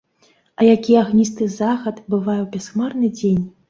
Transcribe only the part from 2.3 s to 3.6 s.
ў бясхмарны дзень!